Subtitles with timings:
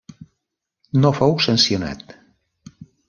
[1.03, 2.15] No fou sancionat.